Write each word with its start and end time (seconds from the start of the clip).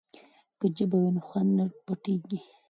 که 0.59 0.65
ژبه 0.75 0.97
وي 1.01 1.09
نو 1.15 1.21
خوند 1.27 1.49
نه 1.57 1.65
پټیږي. 1.85 2.39